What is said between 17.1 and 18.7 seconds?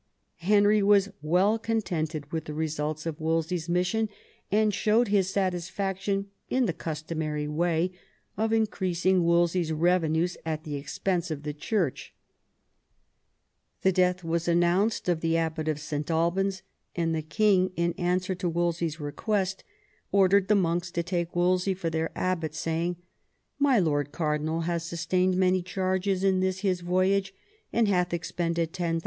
the king, in answer to